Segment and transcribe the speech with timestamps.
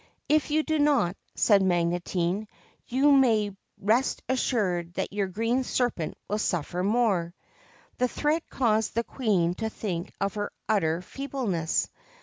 [0.27, 2.47] 'If you do not,' said Magotine,
[2.87, 7.35] 'you may rest assured that your Green Serpent will suffer more.'
[7.99, 11.87] This threat caused the Queen to think of her utter feebleness.